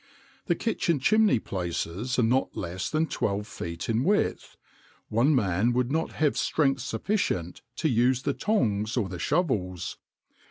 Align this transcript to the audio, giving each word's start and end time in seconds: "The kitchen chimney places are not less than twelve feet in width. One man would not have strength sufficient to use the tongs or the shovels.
"The 0.47 0.55
kitchen 0.55 0.97
chimney 0.97 1.37
places 1.37 2.17
are 2.17 2.23
not 2.23 2.57
less 2.57 2.89
than 2.89 3.05
twelve 3.05 3.45
feet 3.45 3.87
in 3.87 4.03
width. 4.03 4.57
One 5.09 5.35
man 5.35 5.73
would 5.73 5.91
not 5.91 6.13
have 6.13 6.39
strength 6.39 6.81
sufficient 6.81 7.61
to 7.75 7.87
use 7.87 8.23
the 8.23 8.33
tongs 8.33 8.97
or 8.97 9.07
the 9.09 9.19
shovels. 9.19 9.99